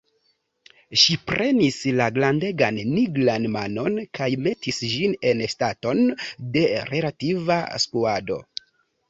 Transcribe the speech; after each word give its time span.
Ŝi 1.01 1.17
prenis 1.31 1.75
la 1.99 2.07
grandegan 2.15 2.79
nigran 2.93 3.45
manon 3.57 3.99
kaj 4.21 4.31
metis 4.47 4.81
ĝin 4.95 5.15
en 5.33 5.45
staton 5.53 6.03
de 6.57 6.65
relativa 6.91 7.61
skuado. 7.87 8.43